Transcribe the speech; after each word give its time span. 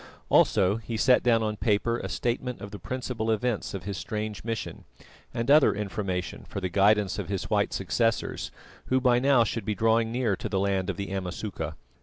Also 0.29 0.77
he 0.77 0.97
set 0.97 1.21
down 1.21 1.43
on 1.43 1.55
paper 1.55 1.99
a 1.99 2.09
statement 2.09 2.59
of 2.59 2.71
the 2.71 2.79
principal 2.79 3.29
events 3.29 3.75
of 3.75 3.83
his 3.83 3.99
strange 3.99 4.43
mission, 4.43 4.83
and 5.31 5.51
other 5.51 5.75
information 5.75 6.43
for 6.49 6.59
the 6.59 6.69
guidance 6.69 7.19
of 7.19 7.29
his 7.29 7.51
white 7.51 7.71
successors, 7.71 8.49
who 8.85 8.99
by 8.99 9.19
now 9.19 9.43
should 9.43 9.63
be 9.63 9.75
drawing 9.75 10.11
near 10.11 10.35
to 10.35 10.49
the 10.49 10.59
land 10.59 10.89
of 10.89 10.97
the 10.97 11.11
Amasuka. 11.13 11.75